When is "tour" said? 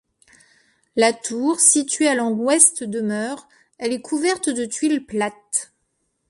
1.13-1.59